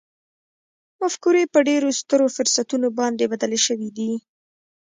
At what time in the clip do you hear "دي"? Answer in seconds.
3.97-4.11